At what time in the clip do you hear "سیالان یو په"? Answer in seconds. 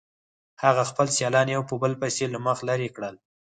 1.15-1.75